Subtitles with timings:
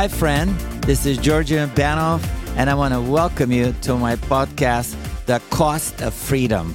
[0.00, 0.58] Hi, friend.
[0.86, 2.26] This is Georgian Banov,
[2.56, 4.96] and I want to welcome you to my podcast,
[5.26, 6.74] The Cost of Freedom.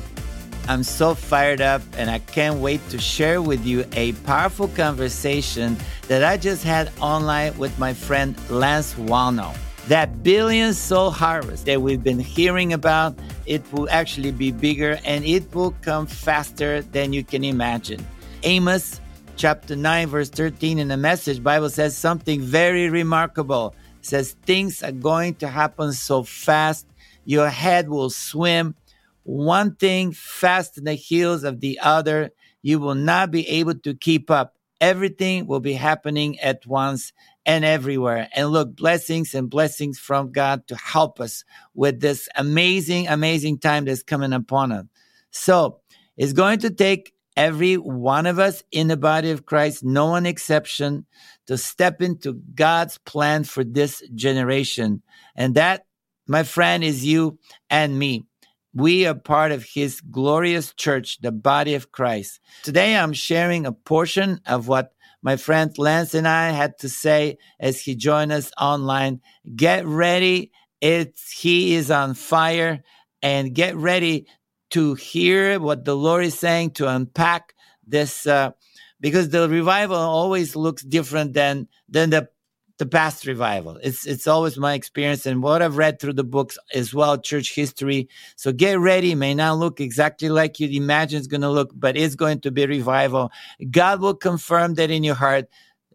[0.67, 5.75] I'm so fired up, and I can't wait to share with you a powerful conversation
[6.07, 9.57] that I just had online with my friend Lance Wallnau.
[9.87, 13.17] That billion soul harvest that we've been hearing about,
[13.47, 18.05] it will actually be bigger and it will come faster than you can imagine.
[18.44, 19.02] Amos
[19.35, 24.81] chapter 9 verse 13 in the message bible says something very remarkable it says things
[24.81, 26.88] are going to happen so fast
[27.26, 28.76] your head will swim
[29.23, 32.31] one thing fast in the heels of the other
[32.62, 37.12] you will not be able to keep up everything will be happening at once
[37.45, 38.27] and everywhere.
[38.34, 41.43] And look, blessings and blessings from God to help us
[41.73, 44.85] with this amazing, amazing time that's coming upon us.
[45.31, 45.79] So
[46.17, 50.26] it's going to take every one of us in the body of Christ, no one
[50.26, 51.05] exception,
[51.48, 55.01] to step into God's plan for this generation.
[55.35, 55.85] And that,
[56.27, 57.37] my friend, is you
[57.70, 58.26] and me.
[58.74, 62.41] We are part of his glorious church, the body of Christ.
[62.63, 67.38] Today, I'm sharing a portion of what my friend Lance and I had to say
[67.59, 69.22] as he joined us online.
[69.56, 70.52] Get ready.
[70.81, 72.84] It's, he is on fire
[73.22, 74.28] and get ready
[74.76, 77.54] to hear what the Lord is saying to unpack
[77.88, 78.52] this, uh,
[79.00, 82.30] because the revival always looks different than, than the
[82.78, 83.80] the past revival.
[83.81, 87.56] It's it's always my experience and what I've read through the books as well, church
[87.56, 88.09] history.
[88.36, 89.14] So get ready.
[89.14, 92.42] It may not look exactly like you imagine it's going to look, but it's going
[92.42, 93.31] to be revival.
[93.72, 95.46] God will confirm that in your heart.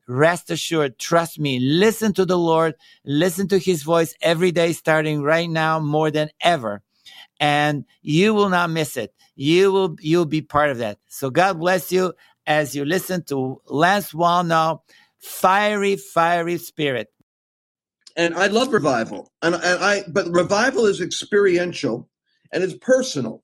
[0.09, 5.23] Rest assured, trust me, listen to the Lord, listen to his voice every day, starting
[5.23, 6.83] right now more than ever.
[7.41, 9.15] And you will not miss it.
[9.35, 10.99] You will, you'll be part of that.
[11.09, 12.13] So God bless you
[12.47, 14.81] as you listen to Lance Wallnau
[15.21, 17.09] fiery, fiery spirit.
[18.17, 19.31] And I love revival.
[19.43, 22.09] And, and I but revival is experiential
[22.53, 23.43] and it's personal.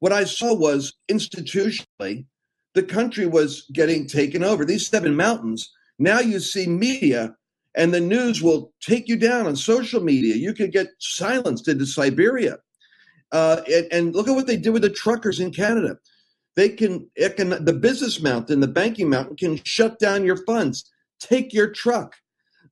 [0.00, 2.26] What I saw was institutionally,
[2.74, 4.64] the country was getting taken over.
[4.64, 5.70] These seven mountains.
[5.98, 7.34] Now you see media
[7.74, 10.34] and the news will take you down on social media.
[10.36, 12.58] You could get silenced into Siberia.
[13.36, 15.98] Uh, and, and, look at what they did with the truckers in Canada.
[16.54, 21.52] They can, can the business mountain, the banking mountain can shut down your funds take
[21.52, 22.16] your truck.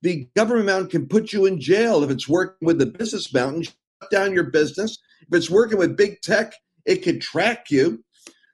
[0.03, 3.63] The government mountain can put you in jail if it's working with the business mountain,
[3.63, 4.99] shut down your business.
[5.23, 6.55] If it's working with big tech,
[6.85, 8.05] it could track you.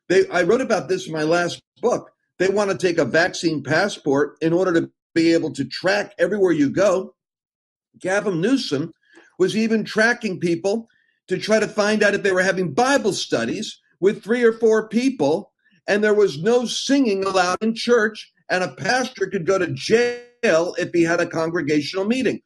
[0.09, 2.11] They, I wrote about this in my last book.
[2.39, 6.53] They want to take a vaccine passport in order to be able to track everywhere
[6.53, 7.15] you go.
[7.99, 8.93] Gavin Newsom
[9.39, 10.89] was even tracking people
[11.31, 14.89] to try to find out if they were having Bible studies with three or four
[14.89, 15.53] people,
[15.87, 20.75] and there was no singing allowed in church, and a pastor could go to jail
[20.77, 22.41] if he had a congregational meeting.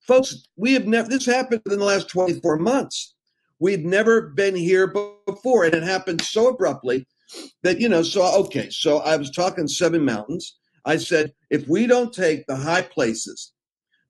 [0.00, 3.14] Folks, we have never, this happened in the last 24 months.
[3.58, 4.92] We've never been here
[5.26, 7.06] before, and it happened so abruptly
[7.62, 10.58] that, you know, so, okay, so I was talking Seven Mountains.
[10.84, 13.54] I said, if we don't take the high places,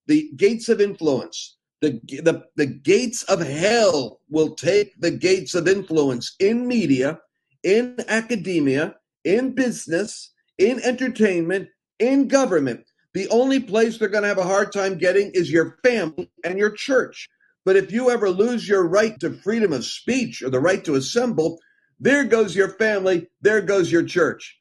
[0.09, 1.56] the gates of influence,
[1.91, 7.21] the, the, the gates of hell will take the gates of influence in media,
[7.63, 12.85] in academia, in business, in entertainment, in government.
[13.15, 16.59] The only place they're going to have a hard time getting is your family and
[16.59, 17.29] your church.
[17.65, 20.95] But if you ever lose your right to freedom of speech or the right to
[20.95, 21.59] assemble,
[21.99, 24.57] there goes your family, there goes your church.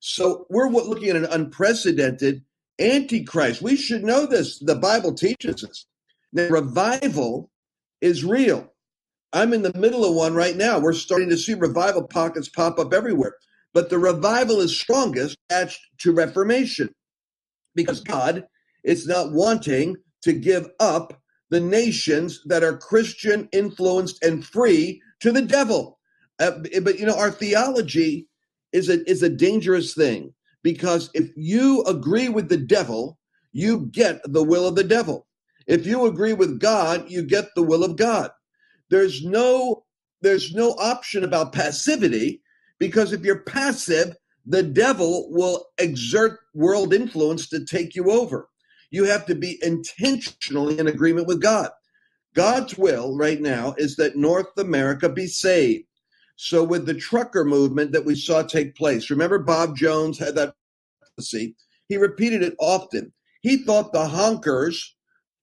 [0.00, 2.42] So we're looking at an unprecedented
[2.78, 3.62] antichrist.
[3.62, 4.58] We should know this.
[4.58, 5.86] The Bible teaches us.
[6.32, 7.50] Now, revival
[8.00, 8.72] is real.
[9.32, 10.78] I'm in the middle of one right now.
[10.78, 13.34] We're starting to see revival pockets pop up everywhere.
[13.72, 16.90] But the revival is strongest attached to reformation
[17.74, 18.44] because God
[18.84, 21.20] is not wanting to give up
[21.50, 25.98] the nations that are Christian influenced and free to the devil.
[26.40, 26.52] Uh,
[26.82, 28.26] but you know, our theology
[28.72, 33.18] is a is a dangerous thing because if you agree with the devil,
[33.52, 35.26] you get the will of the devil.
[35.70, 38.32] If you agree with God, you get the will of God.
[38.90, 39.84] There's no
[40.20, 42.42] there's no option about passivity
[42.80, 48.48] because if you're passive, the devil will exert world influence to take you over.
[48.90, 51.70] You have to be intentionally in agreement with God.
[52.34, 55.84] God's will right now is that North America be saved.
[56.34, 60.54] So, with the trucker movement that we saw take place, remember Bob Jones had that
[61.00, 61.54] prophecy?
[61.88, 63.12] He repeated it often.
[63.40, 64.76] He thought the honkers,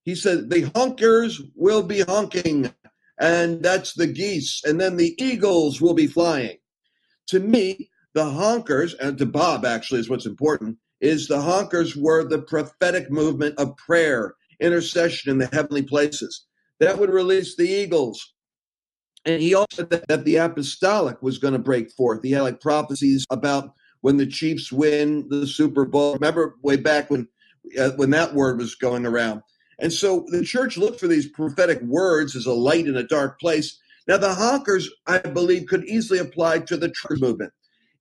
[0.07, 2.73] he said, the honkers will be honking,
[3.19, 6.57] and that's the geese, and then the eagles will be flying
[7.27, 12.27] to me, the honkers, and to Bob actually is what's important, is the honkers were
[12.27, 16.45] the prophetic movement of prayer, intercession in the heavenly places.
[16.79, 18.33] That would release the eagles.
[19.25, 22.23] And he also said that, that the apostolic was going to break forth.
[22.23, 26.13] He had like prophecies about when the Chiefs win the Super Bowl.
[26.13, 27.27] Remember way back when
[27.77, 29.41] uh, when that word was going around.
[29.79, 33.39] And so the church looked for these prophetic words as a light in a dark
[33.39, 33.79] place.
[34.07, 37.53] Now the honkers, I believe, could easily apply to the church movement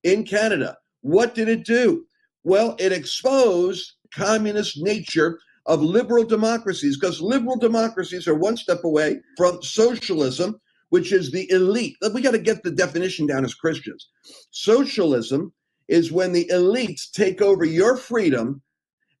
[0.03, 0.77] in Canada.
[1.01, 2.05] What did it do?
[2.43, 9.19] Well, it exposed communist nature of liberal democracies because liberal democracies are one step away
[9.35, 10.59] from socialism,
[10.89, 11.95] which is the elite.
[12.13, 14.07] We got to get the definition down as Christians.
[14.51, 15.53] Socialism
[15.87, 18.61] is when the elites take over your freedom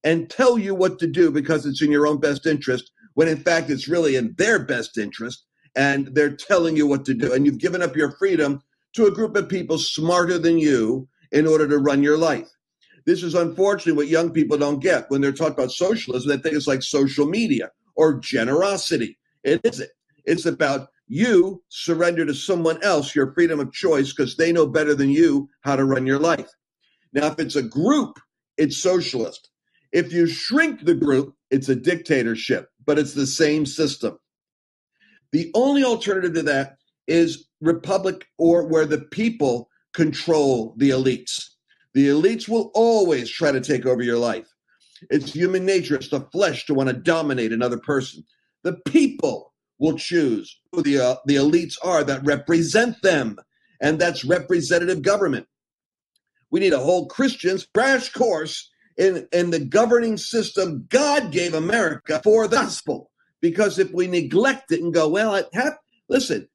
[0.03, 3.37] and tell you what to do because it's in your own best interest, when in
[3.37, 5.43] fact it's really in their best interest
[5.75, 7.33] and they're telling you what to do.
[7.33, 8.61] And you've given up your freedom
[8.93, 12.49] to a group of people smarter than you in order to run your life.
[13.05, 16.29] This is unfortunately what young people don't get when they're talking about socialism.
[16.29, 19.17] They think it's like social media or generosity.
[19.43, 19.89] It isn't.
[20.25, 24.93] It's about you surrender to someone else your freedom of choice because they know better
[24.93, 26.49] than you how to run your life.
[27.13, 28.19] Now, if it's a group,
[28.57, 29.49] it's socialist.
[29.91, 34.17] If you shrink the group, it's a dictatorship, but it's the same system.
[35.31, 41.49] The only alternative to that is republic or where the people control the elites.
[41.93, 44.47] The elites will always try to take over your life.
[45.09, 48.23] It's human nature, it's the flesh to want to dominate another person.
[48.63, 53.37] The people will choose who the, uh, the elites are that represent them,
[53.79, 55.47] and that's representative government.
[56.49, 62.21] We need a whole Christian's crash course in, in the governing system God gave America
[62.23, 63.11] for the gospel.
[63.41, 65.77] Because if we neglect it and go, well, I have,
[66.09, 66.47] listen,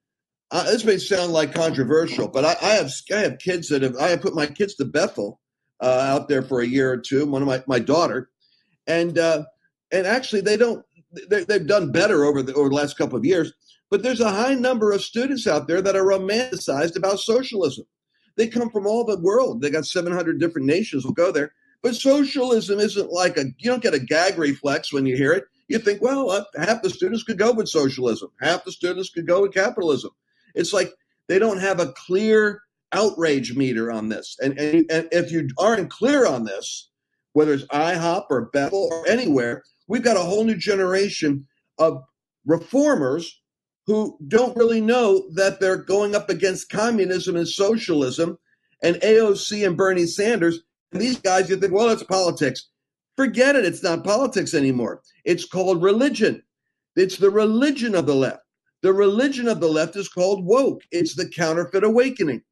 [0.51, 3.97] uh, this may sound like controversial, but I, I, have I have kids that have
[3.97, 5.41] I have put my kids to Bethel
[5.81, 7.25] uh, out there for a year or two.
[7.25, 8.29] One of my my daughter,
[8.87, 9.45] and uh,
[9.91, 10.85] and actually they don't
[11.31, 13.53] they, they've done better over the over the last couple of years.
[13.91, 17.87] But there's a high number of students out there that are romanticized about socialism.
[18.37, 19.63] They come from all the world.
[19.63, 21.53] They got 700 different nations will go there.
[21.83, 25.45] But socialism isn't like a you don't get a gag reflex when you hear it.
[25.69, 29.27] You think, well, uh, half the students could go with socialism, half the students could
[29.27, 30.11] go with capitalism.
[30.55, 30.93] It's like
[31.29, 32.63] they don't have a clear
[32.93, 34.37] outrage meter on this.
[34.41, 36.91] And, and, and if you aren't clear on this,
[37.33, 41.47] whether it's IHOP or Bethel or anywhere, we've got a whole new generation
[41.79, 42.03] of
[42.45, 43.41] reformers
[43.87, 48.39] who don't really know that they're going up against communism and socialism
[48.83, 50.61] and AOC and Bernie Sanders.
[50.93, 52.69] And these guys, you think, well, it's politics.
[53.17, 53.65] Forget it.
[53.65, 55.03] It's not politics anymore.
[55.25, 56.43] It's called religion.
[56.97, 58.41] It's the religion of the left.
[58.83, 60.83] The religion of the left is called woke.
[60.91, 62.43] It's the counterfeit awakening.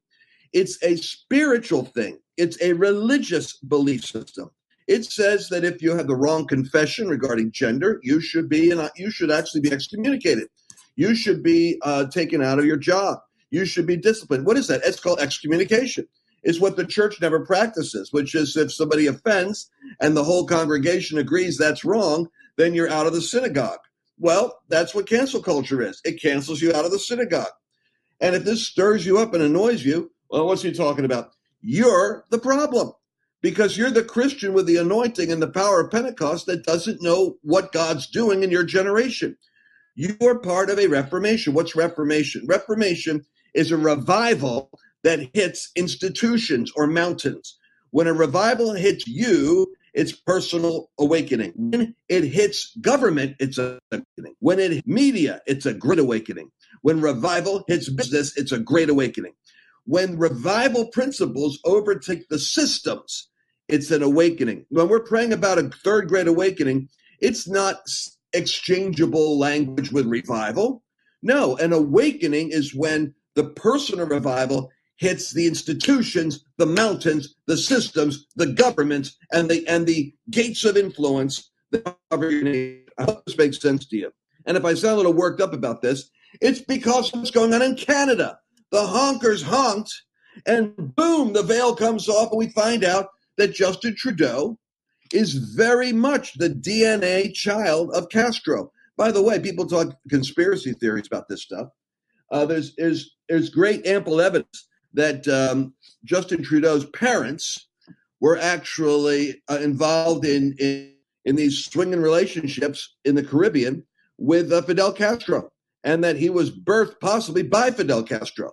[0.53, 2.19] It's a spiritual thing.
[2.37, 4.49] It's a religious belief system.
[4.87, 8.89] It says that if you have the wrong confession regarding gender, you should be and
[8.95, 10.47] you should actually be excommunicated.
[10.95, 13.19] You should be uh, taken out of your job.
[13.51, 14.45] You should be disciplined.
[14.45, 14.81] What is that?
[14.83, 16.07] It's called excommunication.
[16.43, 21.17] It's what the church never practices, which is if somebody offends and the whole congregation
[21.17, 22.27] agrees that's wrong,
[22.57, 23.79] then you're out of the synagogue.
[24.17, 26.01] Well, that's what cancel culture is.
[26.03, 27.53] It cancels you out of the synagogue.
[28.19, 31.31] And if this stirs you up and annoys you, well, what's he talking about?
[31.61, 32.93] You're the problem
[33.41, 37.37] because you're the Christian with the anointing and the power of Pentecost that doesn't know
[37.41, 39.37] what God's doing in your generation.
[39.95, 41.53] You are part of a reformation.
[41.53, 42.45] What's reformation?
[42.47, 44.69] Reformation is a revival
[45.03, 47.57] that hits institutions or mountains.
[47.91, 51.53] When a revival hits you, it's personal awakening.
[51.55, 54.35] When it hits government, it's a awakening.
[54.39, 56.51] When it hits media, it's a great awakening.
[56.81, 59.33] When revival hits business, it's a great awakening.
[59.85, 63.27] When revival principles overtake the systems,
[63.67, 64.65] it's an awakening.
[64.69, 66.89] When we're praying about a third great awakening,
[67.19, 67.81] it's not
[68.33, 70.83] exchangeable language with revival.
[71.21, 77.57] No, an awakening is when the person of revival hits the institutions, the mountains, the
[77.57, 82.85] systems, the governments, and the and the gates of influence that cover your nation.
[82.99, 84.11] I hope this makes sense to you.
[84.45, 87.63] And if I sound a little worked up about this, it's because what's going on
[87.63, 88.37] in Canada.
[88.69, 89.91] The honkers honked,
[90.45, 94.59] and boom, the veil comes off, and we find out that Justin Trudeau
[95.11, 98.71] is very much the DNA child of Castro.
[98.97, 101.69] By the way, people talk conspiracy theories about this stuff.
[102.31, 107.67] Uh, there's, there's, there's great ample evidence that um, Justin Trudeau's parents
[108.19, 110.93] were actually uh, involved in, in,
[111.25, 113.83] in these swinging relationships in the Caribbean
[114.17, 115.51] with uh, Fidel Castro,
[115.83, 118.51] and that he was birthed possibly by Fidel Castro.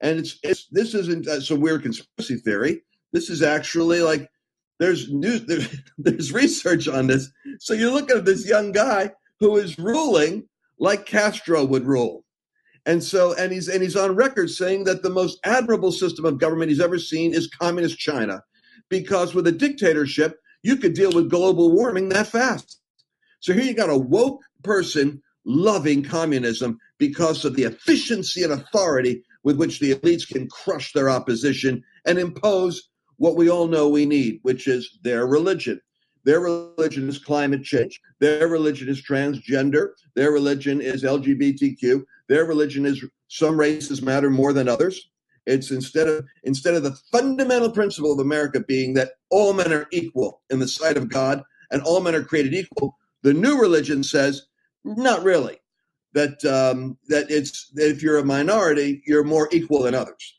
[0.00, 2.82] And it's, it's this isn't uh, some weird conspiracy theory.
[3.12, 4.28] This is actually like
[4.80, 7.30] there's news, there's, there's research on this.
[7.60, 10.48] So you're looking at this young guy who is ruling
[10.78, 12.24] like Castro would rule.
[12.86, 16.38] And so, and he's and he's on record saying that the most admirable system of
[16.38, 18.42] government he's ever seen is communist China,
[18.90, 22.80] because with a dictatorship, you could deal with global warming that fast.
[23.40, 29.22] So here you got a woke person loving communism because of the efficiency and authority
[29.42, 34.06] with which the elites can crush their opposition and impose what we all know we
[34.06, 35.80] need, which is their religion.
[36.24, 38.00] Their religion is climate change.
[38.18, 39.90] Their religion is transgender.
[40.14, 42.02] Their religion is LGBTQ.
[42.28, 45.10] Their religion is some races matter more than others.
[45.46, 49.86] It's instead of instead of the fundamental principle of America being that all men are
[49.92, 54.02] equal in the sight of God and all men are created equal, the new religion
[54.02, 54.46] says
[54.84, 55.58] not really.
[56.14, 60.38] That um, that it's that if you're a minority, you're more equal than others.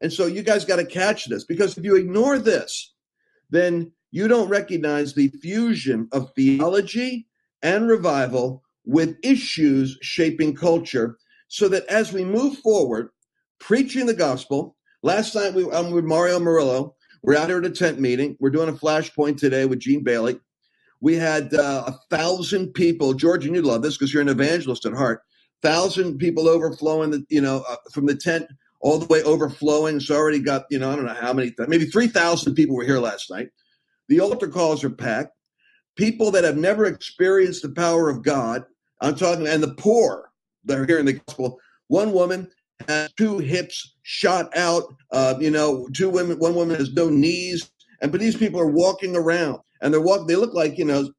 [0.00, 2.92] And so you guys got to catch this because if you ignore this,
[3.50, 7.28] then you don't recognize the fusion of theology
[7.62, 11.18] and revival with issues shaping culture
[11.52, 13.10] so that as we move forward,
[13.60, 16.96] preaching the gospel, last night we, I'm with Mario Murillo.
[17.22, 18.38] We're out here at a tent meeting.
[18.40, 20.40] We're doing a flashpoint today with Gene Bailey.
[21.02, 23.12] We had uh, a thousand people.
[23.12, 25.20] George, and you love this because you're an evangelist at heart.
[25.60, 28.46] Thousand people overflowing, the, you know, uh, from the tent
[28.80, 29.96] all the way overflowing.
[29.96, 32.98] It's already got, you know, I don't know how many, maybe 3,000 people were here
[32.98, 33.50] last night.
[34.08, 35.36] The altar calls are packed.
[35.96, 38.64] People that have never experienced the power of God,
[39.02, 40.31] I'm talking, and the poor,
[40.64, 41.58] that are hearing the gospel.
[41.88, 42.48] One woman
[42.88, 44.84] has two hips shot out.
[45.10, 46.38] Uh, you know, two women.
[46.38, 50.26] One woman has no knees, and but these people are walking around, and they're walking.
[50.26, 51.10] They look like you know,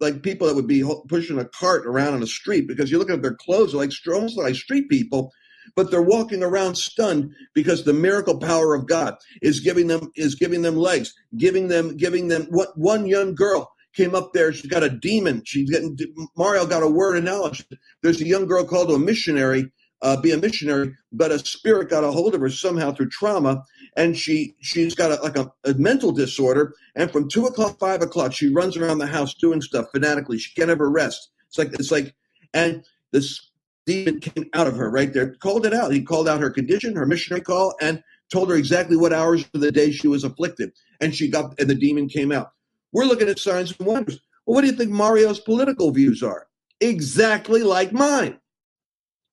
[0.00, 3.10] like people that would be pushing a cart around on a street because you look
[3.10, 5.32] at their clothes, they're like almost like street people.
[5.74, 10.34] But they're walking around stunned because the miracle power of God is giving them is
[10.34, 14.52] giving them legs, giving them giving them what one young girl came up there.
[14.52, 15.42] She's got a demon.
[15.44, 15.96] She's getting
[16.36, 17.64] Mario got a word of knowledge.
[18.02, 19.72] There's a young girl called a missionary,
[20.02, 23.62] uh, be a missionary, but a spirit got a hold of her somehow through trauma,
[23.96, 26.74] and she she's got a, like a, a mental disorder.
[26.94, 30.38] And from two o'clock, five o'clock, she runs around the house doing stuff fanatically.
[30.38, 31.30] She can't ever rest.
[31.48, 32.14] It's like it's like,
[32.52, 33.50] and this
[33.86, 35.34] demon came out of her right there.
[35.36, 35.92] Called it out.
[35.92, 39.60] He called out her condition, her missionary call, and told her exactly what hours of
[39.60, 40.72] the day she was afflicted.
[41.00, 42.52] And she got and the demon came out.
[42.96, 44.20] We're looking at signs and wonders.
[44.46, 46.46] Well, what do you think Mario's political views are?
[46.80, 48.40] Exactly like mine.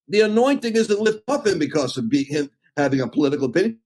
[0.10, 3.80] The anointing isn't lifted off him because of him having a political opinion.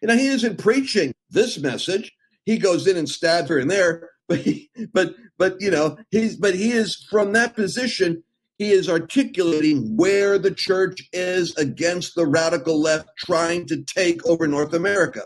[0.00, 2.12] You know, he isn't preaching this message.
[2.44, 6.36] He goes in and stabs here and there, but he, but but you know he's
[6.36, 8.22] but he is from that position.
[8.56, 14.46] He is articulating where the church is against the radical left trying to take over
[14.46, 15.22] North America.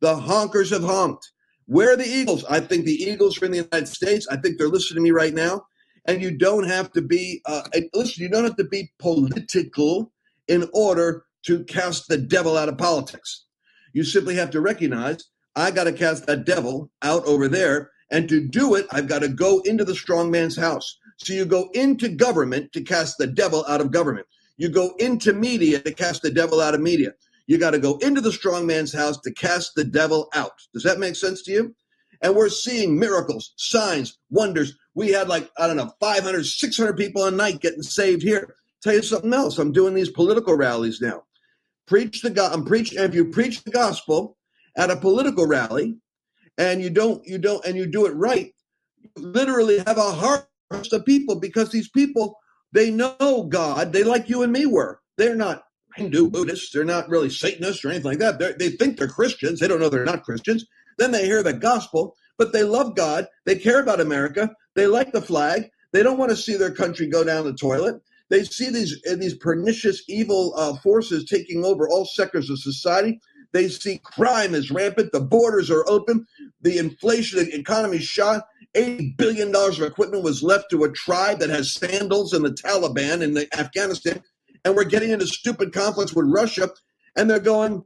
[0.00, 1.32] The honkers have honked.
[1.66, 2.44] Where are the Eagles?
[2.44, 4.26] I think the Eagles are in the United States.
[4.30, 5.66] I think they're listening to me right now.
[6.06, 7.62] And you don't have to be, uh,
[7.94, 10.12] listen, you don't have to be political
[10.48, 13.46] in order to cast the devil out of politics.
[13.94, 15.24] You simply have to recognize
[15.56, 17.90] I got to cast that devil out over there.
[18.10, 20.98] And to do it, I've got to go into the strong man's house.
[21.18, 24.26] So you go into government to cast the devil out of government.
[24.56, 27.12] You go into media to cast the devil out of media.
[27.46, 30.52] You got to go into the strong man's house to cast the devil out.
[30.72, 31.74] Does that make sense to you?
[32.22, 34.74] And we're seeing miracles, signs, wonders.
[34.94, 38.54] We had like, I don't know, 500, 600 people a night getting saved here.
[38.82, 39.58] Tell you something else.
[39.58, 41.24] I'm doing these political rallies now.
[41.86, 42.52] Preach the God.
[42.52, 42.98] I'm preaching.
[42.98, 44.36] If you preach the gospel
[44.76, 45.96] at a political rally,
[46.56, 48.54] and you don't, you don't, and you do it right,
[49.16, 52.38] literally have a harvest of people because these people
[52.74, 53.92] they know God.
[53.92, 55.00] They like you and me were.
[55.16, 55.62] They're not
[55.96, 56.70] Hindu Buddhists.
[56.72, 58.38] They're not really Satanists or anything like that.
[58.38, 59.60] They're, they think they're Christians.
[59.60, 60.66] They don't know they're not Christians.
[60.98, 63.26] Then they hear the gospel, but they love God.
[63.46, 64.50] They care about America.
[64.74, 65.70] They like the flag.
[65.92, 68.00] They don't want to see their country go down the toilet.
[68.30, 73.20] They see these these pernicious, evil uh, forces taking over all sectors of society.
[73.52, 75.12] They see crime is rampant.
[75.12, 76.26] The borders are open.
[76.62, 78.44] The inflation, the economy shot.
[78.74, 83.22] $80 billion of equipment was left to a tribe that has sandals and the Taliban
[83.22, 84.20] in Afghanistan
[84.64, 86.70] and we're getting into stupid conflicts with Russia,
[87.16, 87.84] and they're going,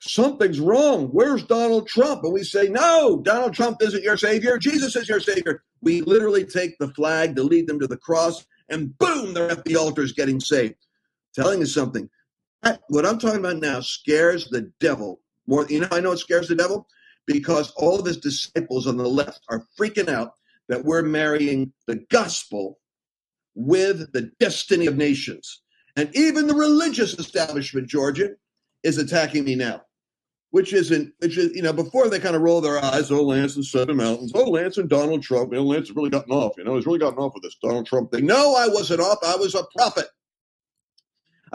[0.00, 1.06] something's wrong.
[1.08, 2.24] Where's Donald Trump?
[2.24, 4.58] And we say, no, Donald Trump isn't your savior.
[4.58, 5.62] Jesus is your savior.
[5.80, 9.64] We literally take the flag to lead them to the cross, and boom, they're at
[9.64, 10.76] the altars getting saved.
[11.34, 12.08] Telling you something.
[12.88, 15.66] What I'm talking about now scares the devil more.
[15.68, 16.86] You know, I know it scares the devil
[17.26, 20.32] because all of his disciples on the left are freaking out
[20.68, 22.78] that we're marrying the gospel
[23.54, 25.60] with the destiny of nations.
[25.96, 28.30] And even the religious establishment, Georgia,
[28.82, 29.82] is attacking me now.
[30.54, 33.56] which isn't, which is, you know, before they kind of roll their eyes, oh, Lance
[33.56, 36.52] and Seven Mountains, oh, Lance and Donald Trump, you know, Lance has really gotten off,
[36.56, 38.24] you know, he's really gotten off with this Donald Trump thing.
[38.24, 39.18] No, I wasn't off.
[39.26, 40.06] I was a prophet.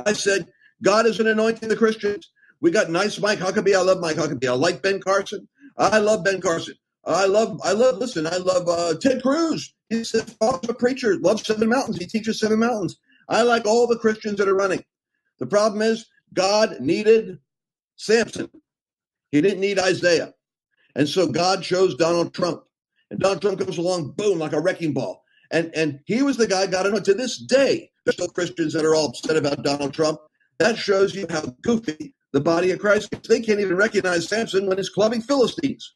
[0.06, 0.50] I said,
[0.84, 2.30] God isn't anointing the Christians.
[2.60, 3.74] We got nice Mike Huckabee.
[3.74, 4.50] I love Mike Huckabee.
[4.50, 5.48] I like Ben Carson.
[5.78, 6.76] I love Ben Carson.
[7.06, 9.74] I love, I love, listen, I love uh, Ted Cruz.
[9.88, 12.00] He's a preacher, loves Seven Mountains.
[12.00, 13.00] He teaches Seven Mountains.
[13.30, 14.84] I like all the Christians that are running.
[15.40, 17.40] The problem is, God needed
[17.96, 18.50] Samson.
[19.32, 20.34] He didn't need Isaiah.
[20.96, 22.64] And so God chose Donald Trump.
[23.12, 25.24] And Donald Trump comes along, boom, like a wrecking ball.
[25.52, 28.86] And and he was the guy to know to this day, there's still Christians that
[28.86, 30.20] are all upset about Donald Trump.
[30.60, 33.22] That shows you how goofy the body of Christ is.
[33.28, 35.96] They can't even recognize Samson when he's clubbing Philistines.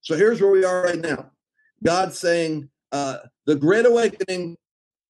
[0.00, 1.30] So here's where we are right now.
[1.84, 4.56] God saying uh, the great awakening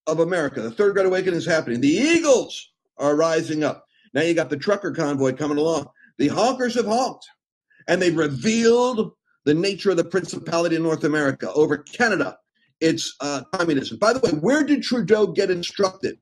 [0.07, 1.81] of America, the third great awakening is happening.
[1.81, 3.87] The eagles are rising up.
[4.15, 5.89] Now you got the trucker convoy coming along.
[6.19, 7.27] The honkers have honked,
[7.87, 9.13] and they've revealed
[9.45, 12.39] the nature of the principality in North America over Canada.
[12.81, 13.99] It's uh, communism.
[13.99, 16.19] By the way, where did Trudeau get instructed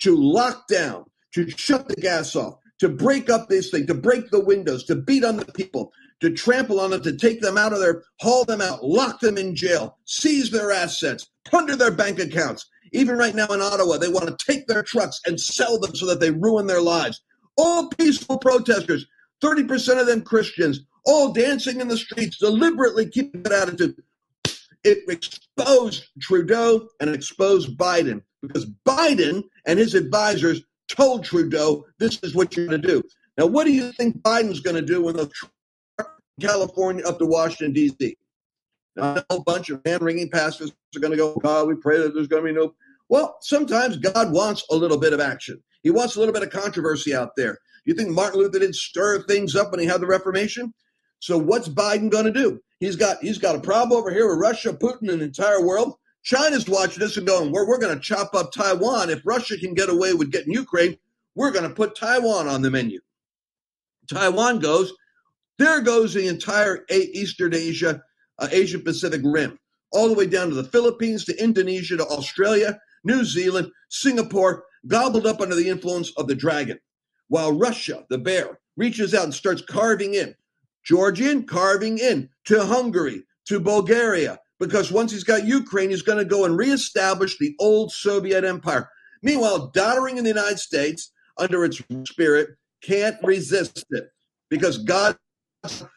[0.00, 4.30] to lock down, to shut the gas off, to break up this thing, to break
[4.30, 7.72] the windows, to beat on the people, to trample on them, to take them out
[7.72, 12.18] of there, haul them out, lock them in jail, seize their assets, plunder their bank
[12.18, 12.66] accounts.
[12.92, 16.06] Even right now in Ottawa, they want to take their trucks and sell them so
[16.06, 17.22] that they ruin their lives.
[17.56, 19.06] All peaceful protesters
[19.42, 24.02] 30% of them Christians, all dancing in the streets, deliberately keeping that attitude.
[24.84, 32.34] It exposed Trudeau and exposed Biden because Biden and his advisors told Trudeau, this is
[32.34, 33.02] what you're going to do.
[33.36, 35.30] Now, what do you think Biden's going to do when the
[36.40, 38.16] California up to Washington, D.C.?
[38.96, 42.14] A whole bunch of hand wringing pastors are going to go, God, we pray that
[42.14, 42.74] there's going to be no.
[43.08, 45.62] Well, sometimes God wants a little bit of action.
[45.82, 47.58] He wants a little bit of controversy out there.
[47.84, 50.74] You think Martin Luther didn't stir things up when he had the Reformation?
[51.18, 52.60] So what's Biden going to do?
[52.78, 55.94] He's got he's got a problem over here with Russia, Putin, and the entire world.
[56.22, 59.10] China's watching this and going, "We're we're going to chop up Taiwan.
[59.10, 60.96] If Russia can get away with getting Ukraine,
[61.34, 63.00] we're going to put Taiwan on the menu."
[64.08, 64.92] Taiwan goes,
[65.58, 68.02] there goes the entire Eastern Asia,
[68.40, 69.58] uh, Asia Pacific rim,
[69.92, 75.26] all the way down to the Philippines, to Indonesia, to Australia, New Zealand, Singapore, gobbled
[75.26, 76.78] up under the influence of the dragon
[77.28, 80.34] while Russia, the bear, reaches out and starts carving in.
[80.84, 86.24] Georgian carving in to Hungary, to Bulgaria, because once he's got Ukraine, he's going to
[86.24, 88.88] go and reestablish the old Soviet empire.
[89.22, 92.50] Meanwhile, doddering in the United States under its spirit
[92.82, 94.08] can't resist it
[94.48, 95.18] because God's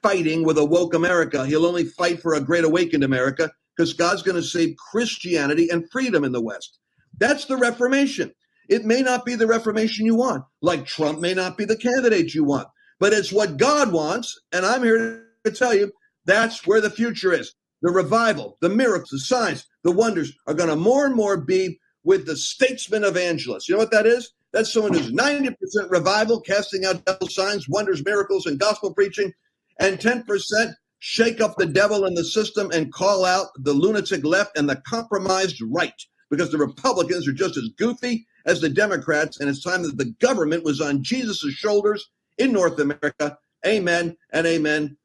[0.02, 1.46] fighting with a woke America.
[1.46, 5.90] He'll only fight for a great awakened America because God's going to save Christianity and
[5.92, 6.80] freedom in the West.
[7.18, 8.34] That's the Reformation.
[8.70, 12.34] It may not be the Reformation you want, like Trump may not be the candidate
[12.34, 12.68] you want,
[13.00, 14.40] but it's what God wants.
[14.52, 15.92] And I'm here to tell you
[16.26, 17.54] that's where the future is.
[17.82, 21.80] The revival, the miracles, the signs, the wonders are going to more and more be
[22.06, 23.68] with the statesman evangelist.
[23.68, 24.32] You know what that is?
[24.54, 25.56] That's someone who's 90%
[25.90, 29.34] revival, casting out devil signs, wonders, miracles, and gospel preaching,
[29.80, 34.58] and 10% shake up the devil in the system and call out the lunatic left
[34.58, 39.50] and the compromised right because the Republicans are just as goofy as the Democrats, and
[39.50, 43.38] it's time that the government was on Jesus' shoulders in North America.
[43.66, 44.98] Amen and amen.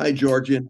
[0.00, 0.68] Hi, Georgian.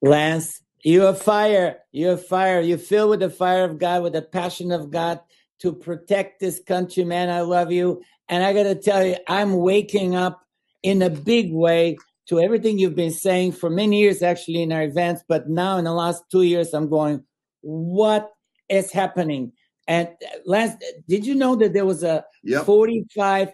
[0.00, 1.78] Lance, you are fire.
[1.92, 2.60] You're fire.
[2.60, 5.20] You're filled with the fire of God, with the passion of God
[5.60, 7.30] to protect this country, man.
[7.30, 8.02] I love you.
[8.28, 10.42] And I got to tell you, I'm waking up
[10.82, 11.96] in a big way
[12.32, 15.22] to everything you've been saying for many years, actually, in our events.
[15.28, 17.22] But now, in the last two years, I'm going,
[17.60, 18.30] what
[18.70, 19.52] is happening?
[19.86, 20.08] And
[20.46, 22.64] last, did you know that there was a yep.
[22.64, 23.52] 45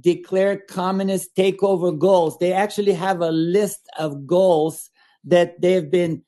[0.00, 2.38] declared communist takeover goals?
[2.38, 4.90] They actually have a list of goals
[5.24, 6.22] that they've been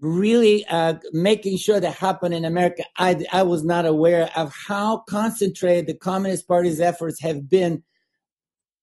[0.00, 2.84] really uh, making sure that happen in America.
[2.96, 7.82] I, I was not aware of how concentrated the Communist Party's efforts have been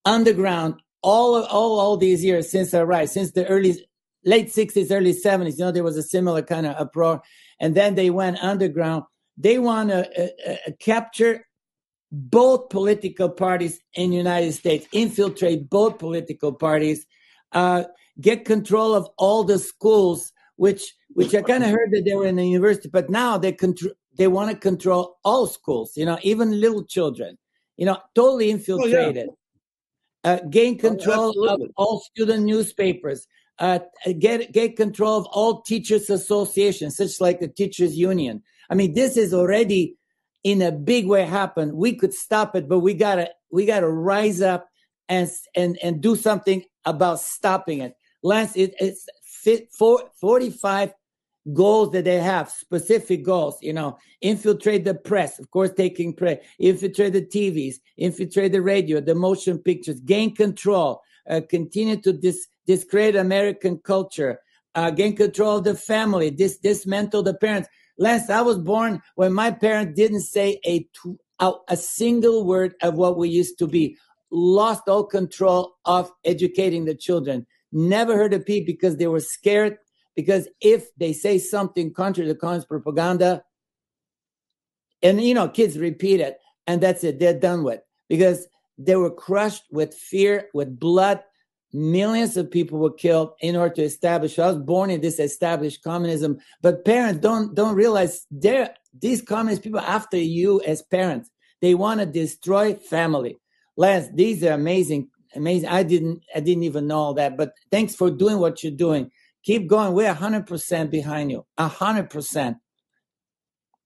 [0.05, 3.73] underground all all all these years since I rise, since the early
[4.23, 5.57] late 60s, early 70s.
[5.57, 7.21] You know, there was a similar kind of uproar.
[7.59, 9.03] And then they went underground
[9.37, 11.45] they want to uh, uh, capture
[12.11, 17.05] both political parties in the United States, infiltrate both political parties,
[17.51, 17.83] uh,
[18.21, 22.25] get control of all the schools, which which I kind of heard that they were
[22.25, 26.17] in the university, but now they control they want to control all schools, you know,
[26.21, 27.37] even little children,
[27.75, 29.27] you know, totally infiltrated.
[29.29, 29.44] Oh, yeah.
[30.25, 33.27] Uh, gain oh, control oh, of all student newspapers.
[33.57, 33.79] Uh,
[34.19, 38.43] get get control of all teachers associations, such like the teachers union.
[38.69, 39.95] I mean, this is already
[40.43, 41.77] in a big way happen.
[41.77, 44.67] We could stop it, but we gotta we gotta rise up
[45.07, 47.95] and and and do something about stopping it.
[48.23, 50.91] Lance, it, it's fit for 45
[51.53, 56.41] goals that they have, specific goals, you know, infiltrate the press, of course, taking prey,
[56.59, 62.47] infiltrate the TVs, infiltrate the radio, the motion pictures, gain control, uh, continue to dis-
[62.65, 64.39] discredit American culture,
[64.73, 67.69] uh, gain control of the family, dis- dismantle the parents.
[67.97, 70.87] Lance, I was born when my parents didn't say a,
[71.39, 73.97] a, a single word of what we used to be,
[74.31, 77.45] lost all control of educating the children.
[77.71, 79.77] Never heard a peep because they were scared
[80.15, 83.43] because if they say something contrary to communist propaganda,
[85.03, 88.47] and you know, kids repeat it, and that's it, they're done with because
[88.77, 91.21] they were crushed with fear, with blood.
[91.73, 94.39] Millions of people were killed in order to establish.
[94.39, 99.63] I was born in this established communism, but parents don't don't realize they're these communist
[99.63, 101.29] people after you as parents.
[101.61, 103.37] They want to destroy family.
[103.75, 105.67] Lance, these are amazing, amazing.
[105.67, 109.11] I didn't I didn't even know all that, but thanks for doing what you're doing
[109.45, 109.93] keep going.
[109.93, 111.45] We're hundred percent behind you.
[111.57, 112.57] hundred percent.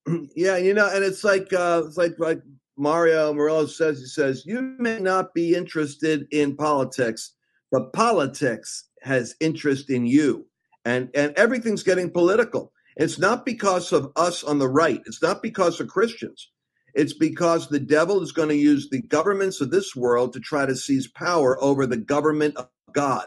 [0.35, 2.41] Yeah, you know, and it's like uh, it's like like
[2.77, 3.99] Mario Murillo says.
[3.99, 7.35] He says you may not be interested in politics,
[7.71, 10.47] but politics has interest in you,
[10.83, 12.71] and and everything's getting political.
[12.95, 15.01] It's not because of us on the right.
[15.05, 16.49] It's not because of Christians.
[16.95, 20.65] It's because the devil is going to use the governments of this world to try
[20.65, 23.25] to seize power over the government of God.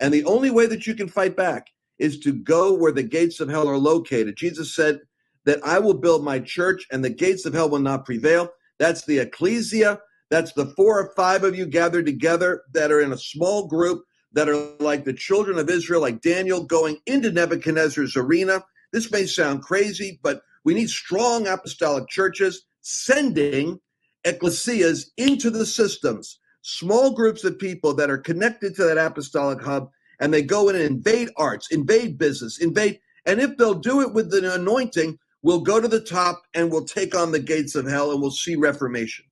[0.00, 3.38] And the only way that you can fight back is to go where the gates
[3.40, 4.36] of hell are located.
[4.36, 5.00] Jesus said
[5.44, 8.48] that I will build my church and the gates of hell will not prevail.
[8.78, 10.00] That's the ecclesia.
[10.30, 14.04] That's the four or five of you gathered together that are in a small group
[14.32, 18.62] that are like the children of Israel, like Daniel going into Nebuchadnezzar's arena.
[18.92, 23.80] This may sound crazy, but we need strong apostolic churches sending
[24.24, 29.90] ecclesias into the systems small groups of people that are connected to that apostolic hub
[30.20, 33.00] and they go in and invade arts, invade business, invade.
[33.26, 36.84] And if they'll do it with the anointing, we'll go to the top and we'll
[36.84, 39.24] take on the gates of hell and we'll see reformation.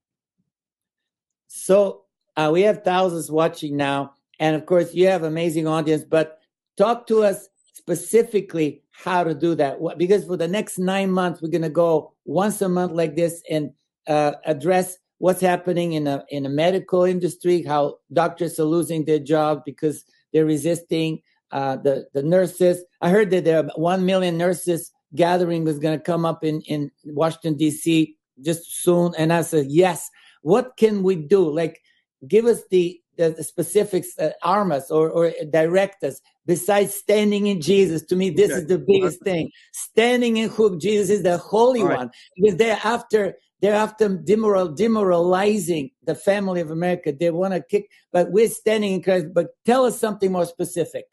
[1.47, 2.03] So
[2.35, 4.13] uh, we have thousands watching now.
[4.39, 6.39] And of course, you have amazing audience, but
[6.77, 9.77] talk to us specifically how to do that.
[9.97, 13.43] Because for the next nine months, we're going to go once a month like this
[13.49, 13.71] and
[14.07, 19.19] uh, address what's happening in a in a medical industry, how doctors are losing their
[19.19, 20.03] job because
[20.33, 22.83] they're resisting uh, the the nurses.
[23.01, 26.61] I heard that there are one million nurses gathering was going to come up in
[26.61, 28.15] in Washington D.C.
[28.41, 30.09] just soon, and I said yes.
[30.41, 31.49] What can we do?
[31.49, 31.81] Like,
[32.27, 36.21] give us the the specifics, uh, arm us or or direct us.
[36.45, 38.61] Besides standing in Jesus, to me this okay.
[38.61, 39.51] is the biggest thing.
[39.73, 41.97] Standing in who Jesus is the Holy right.
[41.97, 47.11] One, because they're after they're after demoral, demoralizing the family of America.
[47.11, 49.27] They want to kick, but we're standing in Christ.
[49.33, 51.05] But tell us something more specific.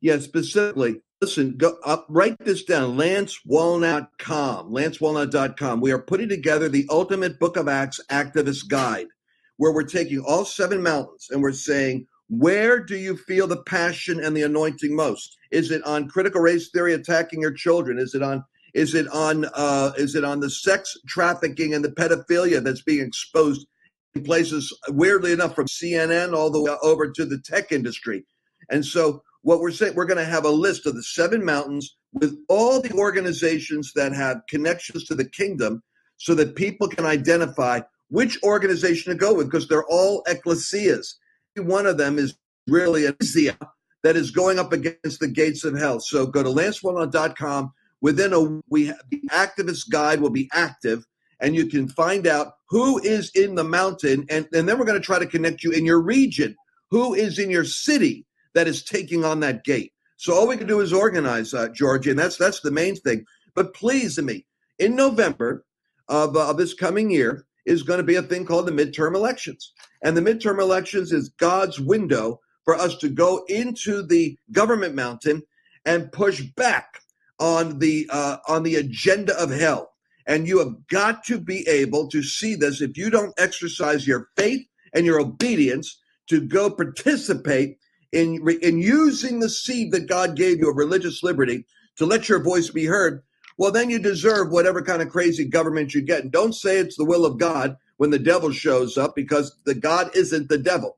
[0.00, 1.02] Yeah, specifically.
[1.20, 2.96] Listen, go up, write this down.
[2.96, 4.70] LanceWallnau.com.
[4.70, 5.80] LanceWallnau.com.
[5.80, 9.08] We are putting together the ultimate Book of Acts activist guide,
[9.56, 14.22] where we're taking all seven mountains and we're saying, where do you feel the passion
[14.22, 15.36] and the anointing most?
[15.50, 17.98] Is it on critical race theory attacking your children?
[17.98, 21.90] Is it on is it on uh, is it on the sex trafficking and the
[21.90, 23.66] pedophilia that's being exposed
[24.14, 28.24] in places weirdly enough from CNN all the way over to the tech industry?
[28.70, 31.96] And so what we're saying we're going to have a list of the seven mountains
[32.12, 35.82] with all the organizations that have connections to the kingdom
[36.16, 41.14] so that people can identify which organization to go with because they're all ecclesias.
[41.56, 42.34] One of them is
[42.66, 43.58] really an ecclesia
[44.02, 46.00] that is going up against the gates of hell.
[46.00, 51.04] So go to lancewallnau.com Within a we the activist guide will be active,
[51.40, 55.00] and you can find out who is in the mountain, and, and then we're going
[55.00, 56.54] to try to connect you in your region.
[56.90, 59.92] Who is in your city that is taking on that gate?
[60.16, 63.24] So all we can do is organize, uh, Georgia, and that's that's the main thing.
[63.54, 64.46] But please, to me,
[64.78, 65.64] in November
[66.08, 69.14] of, uh, of this coming year is going to be a thing called the midterm
[69.14, 74.94] elections, and the midterm elections is God's window for us to go into the government
[74.94, 75.42] mountain
[75.84, 77.00] and push back
[77.38, 79.92] on the uh, on the agenda of hell.
[80.26, 82.82] And you have got to be able to see this.
[82.82, 87.78] If you don't exercise your faith and your obedience to go participate
[88.12, 91.64] in in using the seed that God gave you of religious liberty
[91.96, 93.22] to let your voice be heard,
[93.56, 96.22] well, then you deserve whatever kind of crazy government you get.
[96.22, 99.74] And don't say it's the will of God when the devil shows up, because the
[99.74, 100.96] God isn't the devil.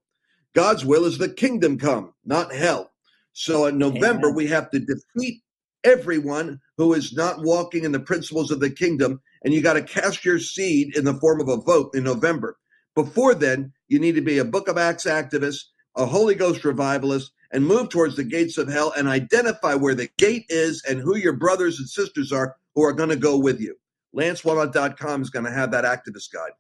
[0.55, 2.91] God's will is the kingdom come, not hell.
[3.33, 4.35] So in November, Amen.
[4.35, 5.43] we have to defeat
[5.85, 9.83] everyone who is not walking in the principles of the kingdom, and you got to
[9.83, 12.57] cast your seed in the form of a vote in November.
[12.95, 15.65] Before then, you need to be a Book of Acts activist.
[15.97, 20.09] a Holy Ghost revivalist, and move towards the gates of hell and identify where the
[20.19, 23.61] gate is and who your brothers and sisters are who are going to go with
[23.61, 23.77] you.
[24.17, 26.53] LanceWallnau.com is going to have that activist guide.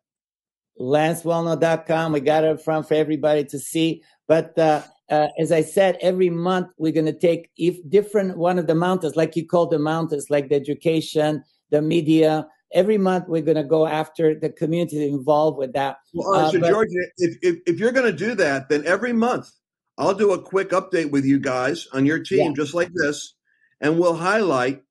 [0.78, 2.12] LanceWallnau.com.
[2.12, 4.02] We got it up front for everybody to see.
[4.26, 8.58] But uh, uh, as I said, every month we're going to take if different one
[8.58, 12.46] of the mountains, like you call the mountains, like the education, the media.
[12.72, 15.96] Every month we're going to go after the community involved with that.
[16.14, 19.12] Well, uh, so but, George, if, if, if you're going to do that, then every
[19.12, 19.50] month
[19.98, 22.52] I'll do a quick update with you guys on your team, yeah.
[22.54, 23.34] just like this,
[23.80, 24.82] and we'll highlight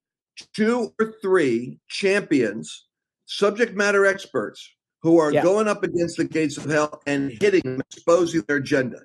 [0.53, 2.88] two or three champions,
[3.25, 4.69] subject matter experts
[5.01, 5.41] who are yeah.
[5.41, 8.99] going up against the gates of hell and hitting exposing their agenda.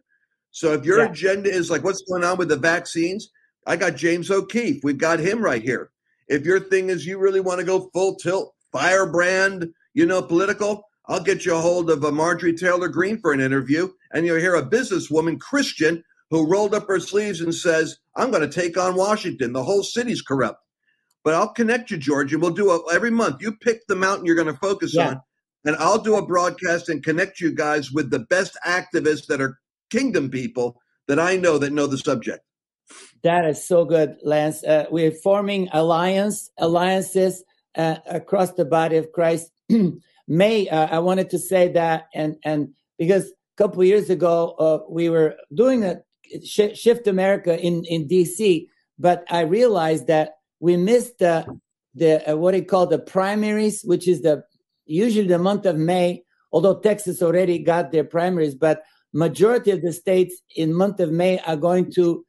[0.55, 1.11] So if your yeah.
[1.11, 3.29] agenda is like what's going on with the vaccines,
[3.67, 4.85] I got James O'Keefe.
[4.85, 5.91] We've got him right here.
[6.29, 10.85] If your thing is you really want to go full tilt, firebrand, you know, political,
[11.07, 14.39] I'll get you a hold of a Marjorie Taylor Greene for an interview, and you'll
[14.39, 18.79] hear a businesswoman, Christian, who rolled up her sleeves and says, I'm going to take
[18.79, 19.53] on Washington.
[19.53, 20.61] The whole city's corrupt.
[21.25, 23.43] But I'll connect you, George, and we'll do it every month.
[23.43, 25.09] You pick the mountain you're going to focus yeah.
[25.09, 25.23] on,
[25.65, 29.59] and I'll do a broadcast and connect you guys with the best activists that are
[29.95, 32.43] kingdom people that I know that know the subject.
[33.23, 34.63] That is so good, Lance.
[34.65, 37.45] Uh, we're forming alliance alliances
[37.77, 39.51] uh, across the body of Christ.
[40.29, 44.79] May uh, I wanted to say that, and and because a couple years ago uh,
[44.91, 46.03] we were doing a
[46.45, 48.67] sh- shift America in in DC,
[48.99, 51.47] but I realized that we missed the
[51.95, 54.45] the uh, what they call the primaries, which is the
[54.85, 56.25] usually the month of May.
[56.53, 61.39] Although Texas already got their primaries, but majority of the states in month of May
[61.41, 62.27] are going to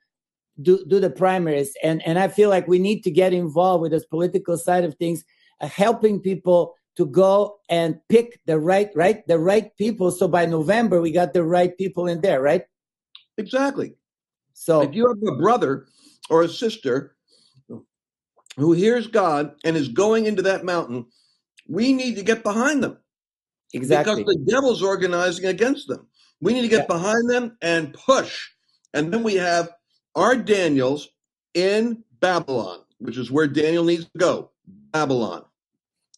[0.62, 1.74] do, do the primaries.
[1.84, 4.96] And, and I feel like we need to get involved with this political side of
[4.96, 5.26] things,
[5.60, 10.12] uh, helping people to go and pick the right, right, the right people.
[10.12, 12.64] So by November, we got the right people in there, right?
[13.38, 13.96] Exactly.
[14.54, 15.88] So if you have a brother
[16.30, 17.18] or a sister
[18.56, 21.08] who hears God and is going into that mountain,
[21.68, 22.98] we need to get behind them.
[23.74, 24.24] Exactly.
[24.24, 26.08] Because the devil's organizing against them.
[26.42, 26.96] We need to get yeah.
[26.96, 28.50] behind them and push.
[28.94, 29.72] And then we have
[30.16, 31.10] our Daniels
[31.54, 34.52] in Babylon, which is where Daniel needs to go.
[34.92, 35.44] Babylon,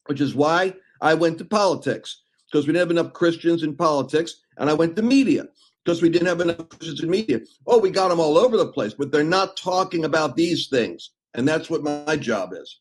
[0.06, 4.42] which is why I went to politics, because we didn't have enough Christians in politics.
[4.58, 5.48] And I went to media,
[5.84, 7.42] because we didn't have enough Christians in media.
[7.66, 11.12] Oh, we got them all over the place, but they're not talking about these things.
[11.34, 12.80] And that's what my job is.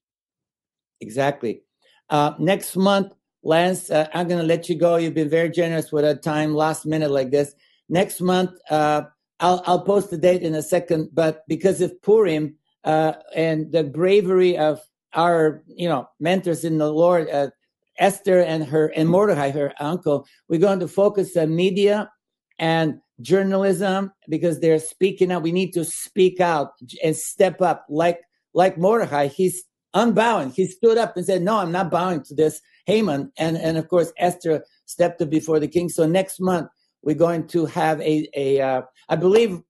[1.01, 1.63] Exactly.
[2.09, 3.13] Uh, next month,
[3.47, 4.97] Lance, uh, I'm going to let you go.
[4.97, 7.55] You've been very generous with our time last minute like this.
[7.89, 9.03] Next month, uh,
[9.39, 13.85] I'll, I'll post the date in a second, but because of Purim uh, and the
[13.85, 14.81] bravery of
[15.13, 17.51] our, you know, mentors in the Lord, uh,
[17.99, 22.11] Esther and her and Mordecai, her uncle, we're going to focus on media
[22.59, 25.43] and journalism because they're speaking out.
[25.43, 28.19] We need to speak out and step up like
[28.55, 29.63] like Mordecai, he's
[29.95, 30.53] unbowing.
[30.53, 33.33] He stood up and said, No, I'm not bowing to this Haman.
[33.37, 35.89] And, and of course, Esther stepped up before the king.
[35.89, 36.69] So next month,
[37.03, 39.61] we're going to have a, a uh, I believe,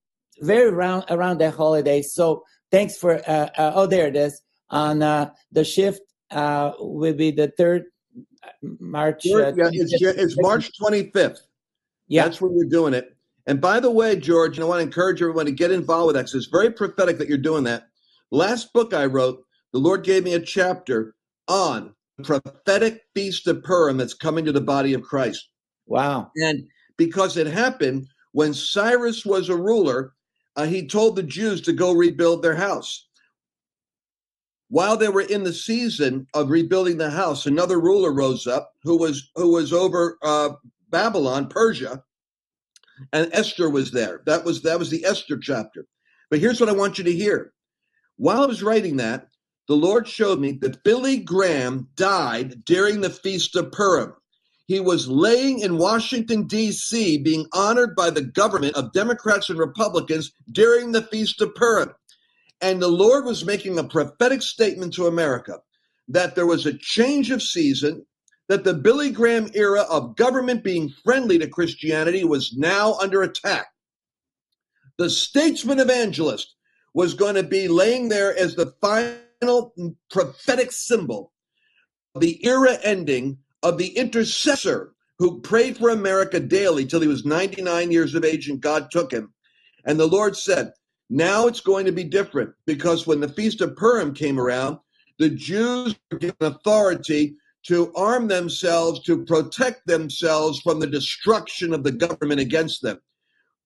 [0.41, 2.03] very around, around that holiday.
[2.03, 4.41] So thanks for, uh, uh, oh, there it is.
[4.71, 6.01] On uh, the shift
[6.31, 7.85] uh, will be the third
[8.45, 8.49] uh,
[8.81, 9.25] March.
[9.25, 11.39] yeah, it's, it's March 25th.
[12.09, 12.25] Yeah.
[12.25, 13.17] That's when we're doing it.
[13.47, 16.23] And by the way, George, I want to encourage everyone to get involved with that
[16.23, 17.87] because it's very prophetic that you're doing that.
[18.31, 21.15] Last book I wrote, the Lord gave me a chapter
[21.47, 25.49] on prophetic feast of Purim that's coming to the body of Christ.
[25.87, 26.31] Wow.
[26.37, 30.13] And because it happened when Cyrus was a ruler,
[30.57, 33.07] uh, he told the Jews to go rebuild their house.
[34.69, 38.97] While they were in the season of rebuilding the house, another ruler rose up who
[38.97, 40.51] was who was over uh,
[40.91, 42.03] Babylon, Persia,
[43.13, 44.23] and Esther was there.
[44.27, 45.87] That was that was the Esther chapter.
[46.31, 47.53] But here's what I want you to hear.
[48.17, 49.29] While I was writing that,
[49.69, 54.15] the Lord showed me that Billy Graham died during the Feast of Purim.
[54.67, 60.33] He was laying in Washington, D.C., being honored by the government of Democrats and Republicans
[60.51, 61.93] during the Feast of Purim.
[62.61, 65.61] And the Lord was making a prophetic statement to America
[66.09, 68.07] that there was a change of season,
[68.49, 73.67] that the Billy Graham era of government being friendly to Christianity was now under attack.
[74.99, 76.55] The statesman evangelist
[76.95, 79.17] was going to be laying there as the final
[80.11, 81.33] prophetic symbol
[82.15, 87.25] of the era ending of the intercessor who prayed for America daily till he was
[87.25, 89.33] 99 years of age and God took him.
[89.85, 90.73] And the Lord said,
[91.09, 94.79] now it's going to be different because when the Feast of Purim came around,
[95.19, 101.83] the Jews were given authority to arm themselves to protect themselves from the destruction of
[101.83, 102.99] the government against them.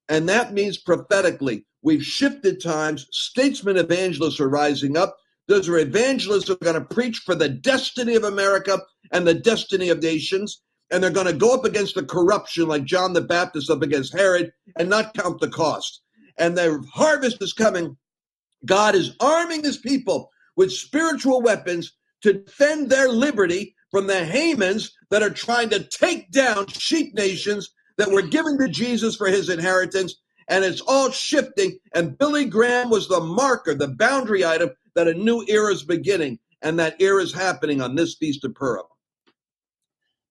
[0.09, 1.67] And that means prophetically.
[1.83, 3.07] We've shifted times.
[3.11, 5.17] Statesmen evangelists are rising up.
[5.51, 9.35] Those are evangelists who are going to preach for the destiny of America and the
[9.35, 10.63] destiny of nations.
[10.93, 14.17] And they're going to go up against the corruption like John the Baptist up against
[14.17, 16.03] Herod and not count the cost.
[16.39, 17.97] And the harvest is coming.
[18.65, 24.93] God is arming his people with spiritual weapons to defend their liberty from the Hamans
[25.11, 29.49] that are trying to take down sheep nations that were given to Jesus for his
[29.49, 30.15] inheritance.
[30.47, 31.77] And it's all shifting.
[31.93, 36.39] And Billy Graham was the marker, the boundary item that a new era is beginning.
[36.63, 38.85] And that era is happening on this Feast of Purim.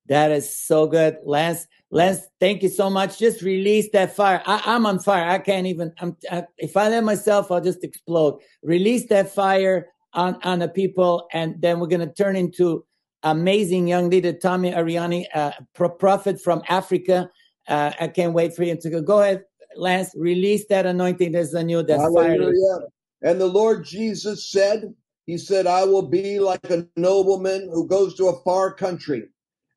[0.07, 1.17] That is so good.
[1.23, 3.19] Lance, Lance, thank you so much.
[3.19, 4.41] Just release that fire.
[4.45, 5.27] I, am on fire.
[5.27, 8.41] I can't even, I'm, I, if I let myself, I'll just explode.
[8.63, 11.27] Release that fire on, on the people.
[11.31, 12.85] And then we're going to turn into
[13.23, 17.29] amazing young leader, Tommy Ariani, uh, pro- prophet from Africa.
[17.67, 19.01] Uh, I can't wait for him to go.
[19.01, 19.43] Go ahead,
[19.75, 21.31] Lance, release that anointing.
[21.31, 22.87] There's a new that's Hallelujah.
[23.21, 24.93] And the Lord Jesus said,
[25.25, 29.27] He said, I will be like a nobleman who goes to a far country,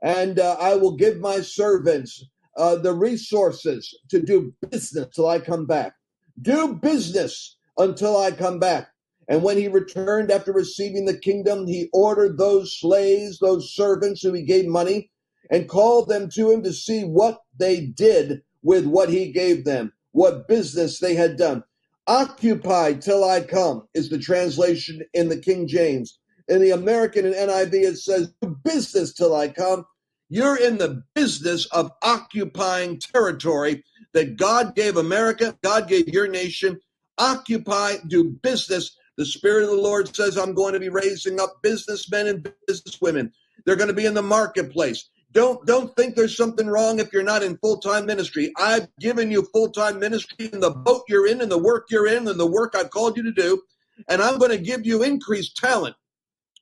[0.02, 2.24] and uh, I will give my servants
[2.56, 5.94] uh, the resources to do business till I come back.
[6.40, 8.88] Do business until I come back.
[9.28, 14.32] And when he returned after receiving the kingdom, he ordered those slaves, those servants who
[14.32, 15.10] he gave money,
[15.50, 19.92] and called them to him to see what they did with what he gave them,
[20.12, 21.64] what business they had done.
[22.12, 26.18] Occupy till I come is the translation in the King James.
[26.46, 29.86] In the American and NIV, it says, Do business till I come.
[30.28, 36.78] You're in the business of occupying territory that God gave America, God gave your nation.
[37.16, 41.62] Occupy, do business the Spirit of the Lord says, I'm going to be raising up
[41.62, 43.30] businessmen and businesswomen.
[43.64, 45.08] They're going to be in the marketplace.
[45.32, 48.52] Don't don't think there's something wrong if you're not in full-time ministry.
[48.58, 52.28] I've given you full-time ministry in the boat you're in and the work you're in
[52.28, 53.62] and the work I've called you to do.
[54.08, 55.96] And I'm going to give you increased talent,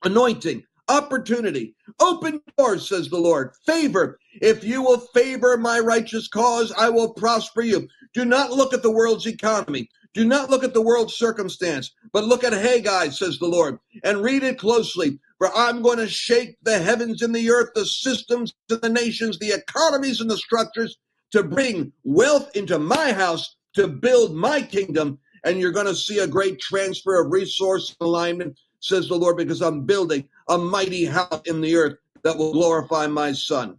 [0.03, 4.19] anointing, opportunity, open doors, says the Lord, favor.
[4.41, 7.87] If you will favor my righteous cause, I will prosper you.
[8.13, 9.89] Do not look at the world's economy.
[10.13, 14.21] Do not look at the world's circumstance, but look at Haggai, says the Lord, and
[14.21, 15.19] read it closely.
[15.41, 19.39] For I'm going to shake the heavens and the earth, the systems and the nations,
[19.39, 20.99] the economies and the structures
[21.31, 25.17] to bring wealth into my house to build my kingdom.
[25.43, 29.63] And you're going to see a great transfer of resource alignment, says the Lord, because
[29.63, 33.77] I'm building a mighty house in the earth that will glorify my son.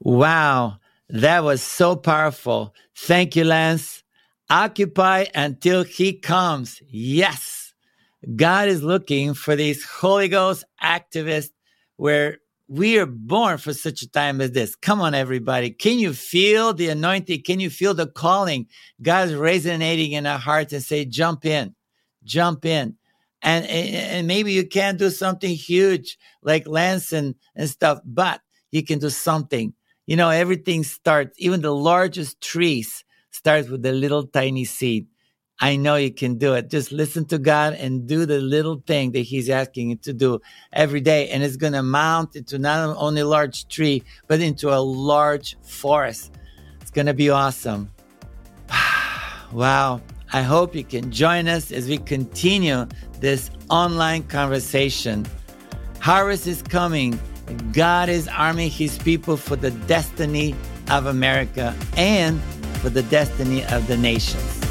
[0.00, 0.78] Wow.
[1.10, 2.74] That was so powerful.
[2.96, 4.02] Thank you, Lance.
[4.48, 6.80] Occupy until he comes.
[6.88, 7.63] Yes.
[8.36, 11.50] God is looking for these Holy Ghost activists
[11.96, 14.74] where we are born for such a time as this.
[14.74, 15.70] Come on, everybody.
[15.70, 17.42] Can you feel the anointing?
[17.42, 18.66] Can you feel the calling?
[19.02, 21.74] God's resonating in our hearts and say, jump in,
[22.24, 22.96] jump in.
[23.42, 28.82] And, and maybe you can't do something huge like Lance and, and stuff, but you
[28.82, 29.74] can do something.
[30.06, 35.06] You know, everything starts, even the largest trees starts with a little tiny seed.
[35.60, 36.68] I know you can do it.
[36.68, 40.40] Just listen to God and do the little thing that He's asking you to do
[40.72, 41.28] every day.
[41.28, 45.56] And it's going to mount into not only a large tree, but into a large
[45.62, 46.32] forest.
[46.80, 47.90] It's going to be awesome.
[49.52, 50.00] wow.
[50.32, 52.88] I hope you can join us as we continue
[53.20, 55.24] this online conversation.
[56.00, 57.20] Harvest is coming.
[57.72, 60.56] God is arming His people for the destiny
[60.90, 62.40] of America and
[62.82, 64.63] for the destiny of the nations.